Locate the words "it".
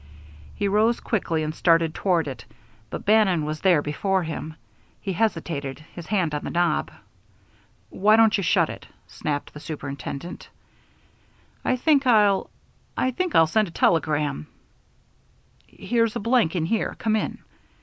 2.27-2.45, 8.71-8.87